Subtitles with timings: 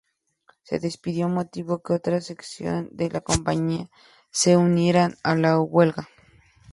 [0.63, 3.87] Su despido motivó que otras secciones de la compañía
[4.31, 6.09] se unieran a la huelga.